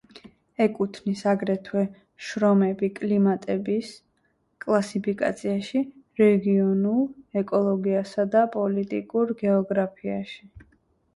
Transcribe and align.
ეკუთვნის 0.63 1.19
აგრეთვე 1.31 1.81
შრომები 2.29 2.87
კლიმატების 2.99 3.91
კლასიფიკაციაში, 4.65 5.81
რეგიონულ 6.23 7.41
ეკოლოგიასა 7.45 8.27
და 8.37 8.41
პოლიტიკურ 8.57 9.35
გეოგრაფიაში. 9.43 10.55